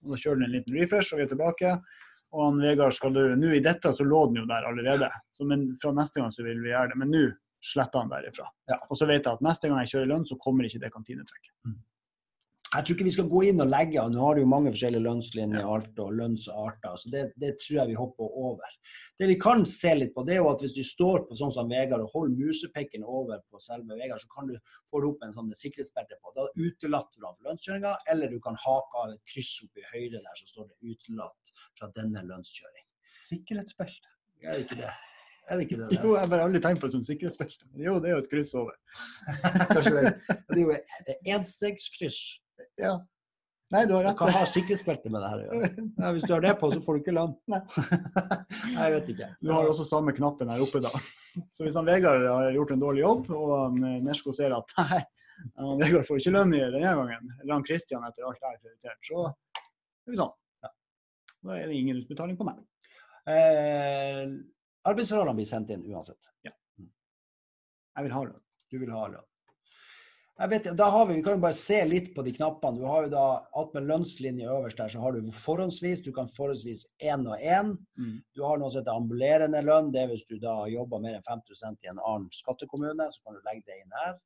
[0.00, 1.74] Og Da kjører den en liten refresh, og vi er tilbake.
[2.30, 5.46] Og han Vegard skal du, nå I dette så lå den jo der allerede, så,
[5.50, 6.98] men fra neste gang så vil vi gjøre det.
[7.02, 7.22] Men nå
[7.72, 8.46] sletter han derifra.
[8.70, 8.78] Ja.
[8.88, 11.52] Og så vet jeg at neste gang jeg kjører lønn, så kommer ikke det kantinetrekket.
[12.70, 14.70] Jeg tror ikke vi skal gå inn og legge og Nå har du jo mange
[14.70, 18.76] forskjellige lønnslinjer alt, og lønnsarter, så det, det tror jeg vi hopper over.
[19.18, 21.50] Det vi kan se litt på, det er jo at hvis du står på sånn
[21.56, 24.54] som Vegard og holder musepekken over på selve Vegard, så kan du
[24.86, 26.30] få opp en sånn sikkerhetsbelte på.
[26.36, 29.86] Da utelater du han for lønnskjøringa, eller du kan hake av et kryss opp i
[29.90, 32.86] høyre der, så står det 'utelatt fra denne lønnskjøring'.
[33.24, 34.14] Sikkerhetsbelte?
[34.46, 34.92] Er det ikke det?
[35.50, 35.88] Er det ikke det?
[35.98, 37.66] Jo, jeg har bare aldri tenkt på det som sikkerhetsbelte.
[37.82, 38.78] Jo, det er jo et kryss over.
[39.72, 40.14] Kanskje det,
[40.46, 42.20] det er jo et enstegskryss.
[42.80, 42.98] Ja.
[43.70, 44.16] Nei, du har rett.
[44.18, 45.84] kan ha sikkerhetsbelte med det her å gjøre.
[46.02, 47.36] Ja, hvis du har det på, så får du ikke lønn.
[47.52, 47.60] Nei.
[48.74, 49.28] Jeg vet ikke.
[49.38, 50.90] Du har også samme knappen her oppe, da.
[51.54, 54.98] Så hvis han Vegard har gjort en dårlig jobb, og eh, Nersko ser at nei,
[55.60, 58.58] han Vegard får ikke lønn i denne gangen, eller han Kristian etter alt jeg har
[58.58, 60.34] kreditert, så er vi sånn.
[61.40, 62.58] Da er det ingen utbetaling på meg.
[63.30, 64.26] Eh,
[64.90, 66.32] arbeidsforholdene blir sendt inn uansett.
[66.44, 68.42] Jeg vil ha lønn.
[68.66, 69.29] Du vil ha lønn.
[70.40, 72.80] Jeg vet, da har vi, vi kan jo bare se litt på de knappene.
[72.80, 73.24] Du har jo da
[73.60, 76.00] attmed lønnslinje øverst der, så har du forhåndsvis.
[76.06, 77.74] Du kan forholdsvis én og én.
[78.00, 78.14] Mm.
[78.32, 79.90] Du har noe som heter ambulerende lønn.
[79.92, 81.44] Det er hvis du da jobber mer enn 5
[81.84, 84.16] i en annen skattekommune, så kan du legge det inn her.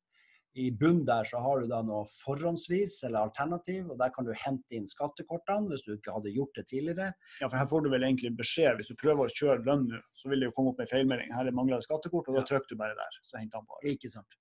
[0.55, 4.31] I bunn der så har du da noe forhåndsvis eller alternativ, og der kan du
[4.39, 7.09] hente inn skattekortene hvis du ikke hadde gjort det tidligere.
[7.41, 8.79] Ja, for her får du vel egentlig beskjed.
[8.79, 11.35] Hvis du prøver å kjøre lønn nå, så vil det jo komme opp en feilmelding.
[11.35, 13.19] Her er mangler det skattekort, og da trykker du bare der.
[13.27, 13.83] Så henter han på.
[13.97, 14.39] Ikke sant?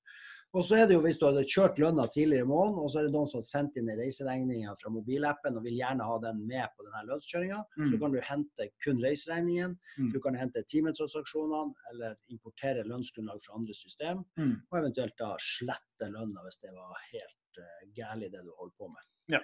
[0.53, 2.99] Og så er det jo hvis du hadde kjørt lønna tidligere i måneden, og så
[2.99, 6.43] er det noen som har sendt inn reiseregninga fra mobilappen og vil gjerne ha den
[6.45, 7.87] med på denne lønnskjøringa, mm.
[7.89, 9.73] så kan du hente kun reiseregningen.
[9.97, 10.11] Mm.
[10.13, 14.21] Du kan hente timetransaksjonene eller importere lønnsgrunnlag fra andre system.
[14.37, 14.53] Mm.
[14.69, 18.93] Og eventuelt da slette lønna hvis det var helt uh, gærlig det du holdt på
[18.93, 19.11] med.
[19.33, 19.41] Ja.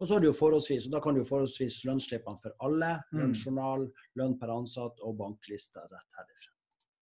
[0.00, 2.94] Og så er det jo forholdsvis, og da kan du forholdsvis lønnsslippene for alle.
[3.12, 3.20] Mm.
[3.20, 3.88] Lønnsjournal,
[4.20, 6.52] lønn per ansatt og banklista rett herifra.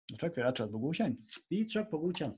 [0.07, 1.15] Da trykker vi rett og slett på godkjenn.
[1.51, 2.35] Vi trykker på godkjenn.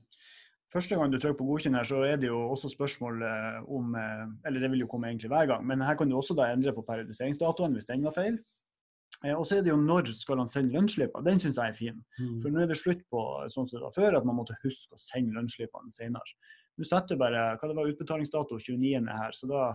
[0.70, 3.94] Første gang du trykker på godkjenn her, så er det jo også spørsmål eh, om
[3.98, 6.46] eh, Eller det vil jo komme egentlig hver gang, men her kan du også da
[6.52, 8.38] endre på periodiseringsdatoen hvis den var feil.
[9.24, 11.26] Eh, og så er det jo når skal han sende lønnsslippene.
[11.26, 11.98] Den syns jeg er fin.
[12.20, 12.38] Mm.
[12.44, 14.94] For nå er det slutt på sånn som det var før, at man måtte huske
[14.94, 16.38] å sende lønnsslippene senere.
[16.78, 19.10] Du setter bare hva det var utbetalingsdato 29.
[19.10, 19.66] her, så da,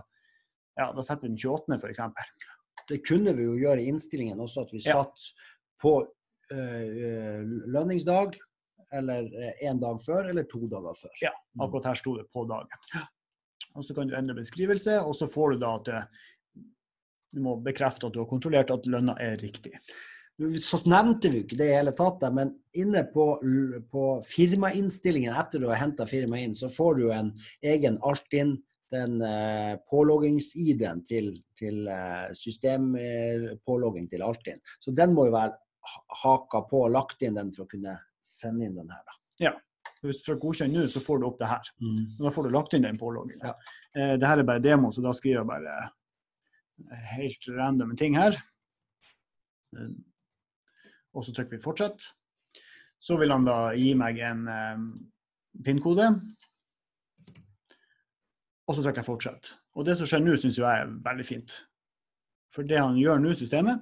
[0.80, 1.76] ja, da setter vi den 28.
[1.76, 2.48] f.eks.
[2.88, 5.46] Det kunne vi jo gjøre i innstillingen også, at vi satt ja.
[5.82, 5.92] på
[6.56, 8.40] øh, lønningsdag
[8.94, 11.14] eller én eh, dag før, eller to dager før.
[11.22, 11.66] Ja, mm.
[11.66, 13.06] akkurat her sto det på dagen.
[13.76, 15.88] Og Så kan du endre beskrivelse, og så får du da at
[17.34, 19.74] du må bekrefte at du har kontrollert at lønna er riktig.
[20.60, 23.26] Så nevnte vi ikke det i hele tatt, men inne på,
[23.92, 27.30] på firmainnstillingen etter du har henta firmaet inn, så får du en
[27.64, 28.58] egen Altinn,
[28.92, 34.60] den eh, påloggings-ID-en til, til eh, systempålogging til Altinn.
[34.78, 35.56] Så den må jo være
[36.22, 39.02] haka på og lagt inn den for å kunne sende inn den her.
[39.06, 39.16] Da.
[39.46, 39.54] Ja.
[40.02, 41.70] Hvis du trykker godkjenn nå, så får du opp det her.
[41.82, 42.02] Mm.
[42.18, 43.40] Da får du lagt inn den påloggen.
[43.42, 43.54] Ja.
[43.96, 45.76] Eh, det her er bare demo, så da skriver jeg bare
[46.90, 48.36] eh, helt random ting her.
[49.76, 49.92] Eh,
[51.16, 52.10] og så trykker vi 'fortsett'.
[53.00, 54.86] Så vil han da gi meg en um,
[55.64, 56.08] PIN-kode.
[58.66, 59.54] Og så trykker jeg 'fortsett'.
[59.76, 61.56] Og det som skjer nå, syns jeg er veldig fint.
[62.52, 63.80] For det han gjør nå, systemet,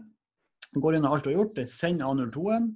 [0.75, 2.71] går inn og alt du har gjort, det sender A02-en.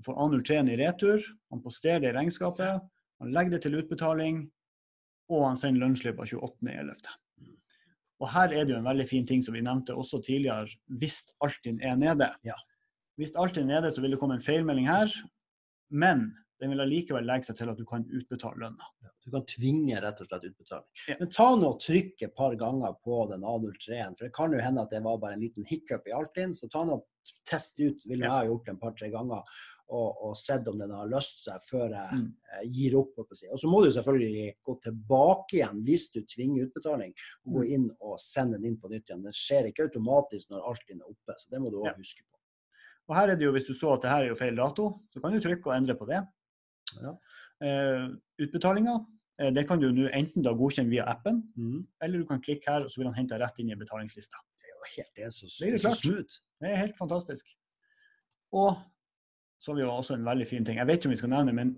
[0.00, 2.80] Han får A03 i retur, han posterer det i regnskapet,
[3.20, 4.46] han legger det til utbetaling,
[5.28, 7.10] og han sender lønnsslipp av 28.11.
[8.20, 10.68] Og her er det jo en veldig fin ting som vi nevnte også tidligere,
[11.00, 12.30] hvis Altinn er nede.
[12.44, 12.56] Ja.
[13.20, 15.12] Hvis Altinn er nede, så vil det komme en feilmelding her,
[15.92, 18.88] men den vil allikevel legge seg til at du kan utbetale lønna.
[19.24, 20.88] Du kan tvinge rett og slett utbetaling.
[21.08, 21.16] Ja.
[21.20, 24.60] Men ta nå og trykk et par ganger på den A03-en, for det kan jo
[24.64, 26.52] hende at det var bare en liten hiccup i Altinn.
[26.56, 26.98] Så ta nå
[27.48, 29.44] test ut, vil jeg ha gjort en par-tre ganger,
[29.90, 32.28] og, og sett om den har løst seg før jeg mm.
[32.50, 33.18] Eh, gir opp.
[33.22, 37.14] Og så må du selvfølgelig gå tilbake igjen hvis du tvinger utbetaling,
[37.46, 37.70] og gå mm.
[37.76, 39.22] inn og sende den inn på nytt igjen.
[39.26, 41.94] Det skjer ikke automatisk når alt er oppe, så det må du òg ja.
[41.98, 42.36] huske på.
[43.10, 44.90] Og her er det jo, Hvis du så at det her er jo feil dato,
[45.10, 46.20] så kan du trykke og endre på det.
[47.00, 47.14] Ja.
[47.66, 48.04] Eh,
[48.42, 48.94] utbetalinga
[49.42, 51.80] eh, det kan du nå enten da godkjenne via appen, mm.
[52.06, 54.42] eller du kan klikke her, og så vil han hente deg rett inn i betalingslista.
[54.58, 56.38] Det er jo helt det er så, det er så smooth.
[56.62, 57.50] Det er helt fantastisk.
[58.58, 58.78] Og
[59.60, 60.80] så har vi jo også en veldig fin ting.
[60.80, 61.72] Jeg vet ikke om vi skal nevne det, men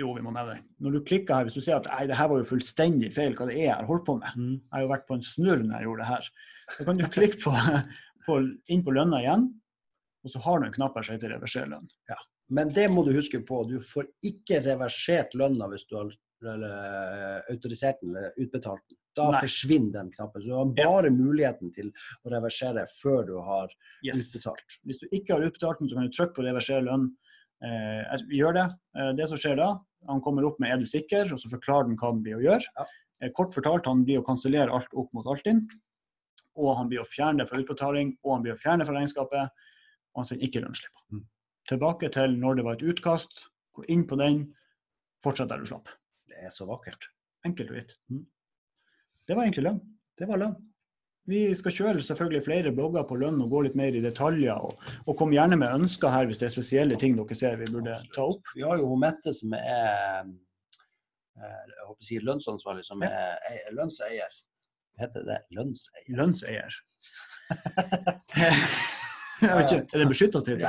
[0.00, 0.64] jo, vi må nevne det.
[0.82, 3.36] Når du klikker her, hvis du ser at nei, det her var jo fullstendig feil
[3.38, 4.36] hva det er jeg har holdt på med.
[4.36, 4.56] Mm.
[4.58, 6.30] Jeg har jo vært på en snurr når jeg gjorde det her.
[6.74, 7.54] Så kan du klikke på,
[8.26, 8.38] på,
[8.74, 9.48] inn på lønna igjen,
[10.24, 11.88] og så har du en knapp her som heter reverser lønn.
[12.10, 12.18] Ja.
[12.54, 13.62] Men det må du huske på.
[13.68, 16.12] Du får ikke reversert lønna hvis du har
[16.44, 18.98] eller autorisert den eller utbetalt den.
[19.14, 19.40] Da Nei.
[19.44, 20.42] forsvinner den knappen.
[20.42, 21.14] Så du har bare ja.
[21.14, 21.92] muligheten til
[22.24, 23.70] å reversere før du har
[24.02, 24.18] yes.
[24.18, 24.78] utbetalt.
[24.82, 27.12] Hvis du ikke har utbetalt den, så kan du trykke på 'reversere lønn'.
[27.64, 28.66] Eh, gjør det.
[28.98, 29.70] Eh, det som skjer da,
[30.10, 32.44] han kommer opp med 'er du sikker', og så forklarer den hva han blir å
[32.44, 32.66] gjøre.
[32.76, 32.86] Ja.
[33.22, 35.62] Eh, kort fortalt, han blir å kansellere alt opp mot Altinn.
[36.56, 39.50] Og han blir å fjerne det fra utbetaling, og han blir å fjerne fra regnskapet.
[40.14, 41.00] Og han sender ikke lønnsslipp.
[41.12, 41.24] Mm.
[41.70, 43.48] Tilbake til når det var et utkast.
[43.74, 44.54] Gå inn på den.
[45.22, 45.88] Fortsett der du slapp.
[46.28, 47.08] Det er så vakkert.
[47.46, 47.96] Enkelt og greit.
[48.10, 48.26] Mm.
[49.24, 49.82] Det var egentlig lønn.
[50.18, 50.54] Det var lønn.
[51.24, 54.60] Vi skal kjøre selvfølgelig flere blogger på lønn og gå litt mer i detaljer.
[54.60, 54.76] Og,
[55.08, 57.96] og kom gjerne med ønsker her hvis det er spesielle ting dere ser vi burde
[58.16, 58.44] ta opp.
[58.56, 60.34] Vi har jo Mette som er eh,
[61.40, 64.36] jeg håper å si lønnsansvarlig, som er, er lønnseier.
[65.00, 66.12] Heter det lønnseier?
[66.20, 66.82] Lønnseier.
[69.44, 70.68] Jeg vet ikke, Er det beskytta tittel?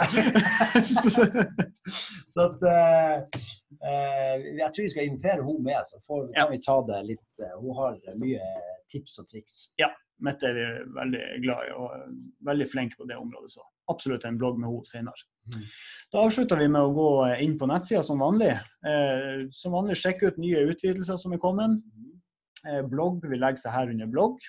[2.33, 3.19] så at, uh,
[4.59, 7.53] jeg tror vi skal invitere henne med, så får, kan vi ta det litt uh,
[7.61, 8.49] Hun har mye
[8.91, 9.61] tips og triks.
[9.81, 9.91] Ja,
[10.23, 11.95] Mette er vi veldig glad i og
[12.47, 13.51] veldig flink på det området.
[13.51, 15.25] Så absolutt en blogg med henne senere.
[15.51, 15.65] Mm.
[16.13, 17.09] Da avslutter vi med å gå
[17.43, 18.53] inn på nettsida som vanlig.
[19.51, 21.83] som vanlig sjekke ut nye utvidelser som er kommet.
[22.89, 24.39] blogg vil legge seg her under blogg.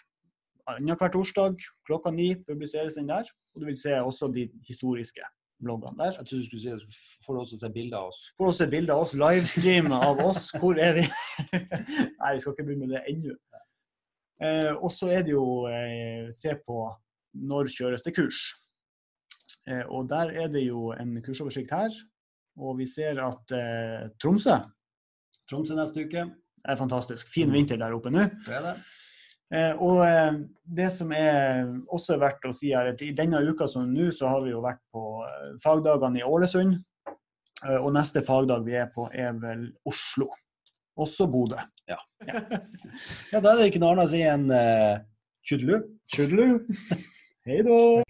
[0.71, 3.27] Annenhver torsdag klokka ni publiseres den der.
[3.57, 5.25] Og du vil se også de historiske
[5.65, 6.19] bloggene der.
[6.19, 8.19] Jeg trodde du skulle si får også se bilder av oss.
[8.37, 10.51] Får også se bilder av oss, livestream av oss.
[10.61, 11.07] Hvor er vi?
[12.21, 13.37] Nei, vi skal ikke begynne med det ennå.
[14.45, 16.83] Eh, og så er det jo eh, se på
[17.49, 18.43] når kjøres det kurs.
[19.65, 21.97] Eh, og der er det jo en kursoversikt her.
[22.61, 24.61] Og vi ser at eh, Tromsø
[25.49, 26.29] Tromsø neste uke.
[26.67, 27.33] Er fantastisk.
[27.33, 28.29] Fin vinter der oppe nå.
[28.45, 28.77] Det er det.
[29.55, 30.41] Eh, og eh,
[30.79, 34.31] det som er også verdt å si er at i denne uka som nå, så
[34.33, 36.79] har vi jo vært på eh, fagdagene i Ålesund.
[37.67, 40.29] Og neste fagdag vi er på, er vel Oslo.
[41.01, 41.57] Også Bodø.
[41.89, 45.01] Ja, da er det ikke noe annet å si enn uh,
[45.41, 45.81] tjudelu.
[46.13, 46.61] Tjudelu.
[47.49, 48.06] Hei da.